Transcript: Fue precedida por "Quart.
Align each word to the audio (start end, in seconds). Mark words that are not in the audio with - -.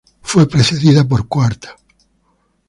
Fue 0.23 0.49
precedida 0.49 1.07
por 1.07 1.27
"Quart. 1.27 1.63